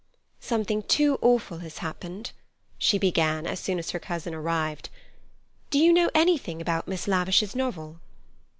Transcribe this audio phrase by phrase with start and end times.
[0.39, 2.31] "Something too awful has happened,"
[2.79, 4.89] she began, as soon as her cousin arrived.
[5.69, 7.99] "Do you know anything about Miss Lavish's novel?"